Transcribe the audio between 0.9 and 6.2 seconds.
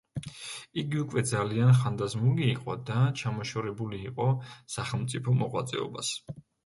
უკვე ძალიან ხანდაზმული იყო და ჩამოშორებული იყო სახელმწიფო მოღვაწეობას.